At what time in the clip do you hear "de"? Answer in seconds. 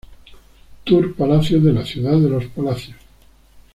1.63-1.73, 2.13-2.27